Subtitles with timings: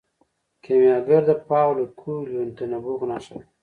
[0.63, 3.43] کیمیاګر د پاولو کویلیو د نبوغ نښه ده.